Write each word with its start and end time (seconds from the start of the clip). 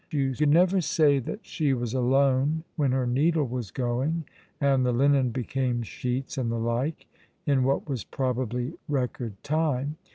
You 0.09 0.33
could 0.33 0.49
never 0.49 0.81
say 0.81 1.19
that 1.19 1.45
she 1.45 1.75
was 1.75 1.93
alone 1.93 2.63
when 2.75 2.91
her 2.91 3.05
needle 3.05 3.45
was 3.45 3.69
going, 3.69 4.25
and 4.59 4.83
the 4.83 4.91
linen 4.91 5.29
became 5.29 5.83
sheets 5.83 6.39
and 6.39 6.51
the 6.51 6.57
like, 6.57 7.05
in 7.45 7.63
what 7.63 7.87
was 7.87 8.03
probably 8.03 8.73
record 8.89 9.33
time. 9.43 9.97